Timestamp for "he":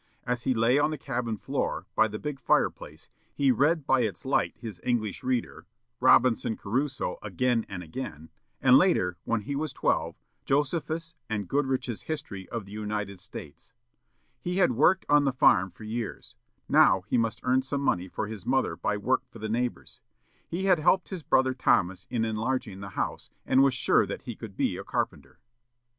0.45-0.55, 3.35-3.51, 9.41-9.55, 14.39-14.57, 17.01-17.19, 20.47-20.63, 24.23-24.35